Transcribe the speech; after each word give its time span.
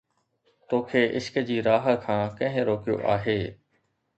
تو 0.69 0.79
کي 0.93 1.03
عشق 1.19 1.37
جي 1.49 1.57
راهه 1.67 1.93
کان 2.07 2.25
ڪنهن 2.41 2.67
روڪيو 2.71 2.99
آهي؟ 3.17 3.39